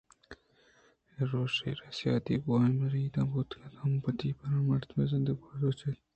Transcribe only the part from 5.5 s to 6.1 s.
روچاں اَت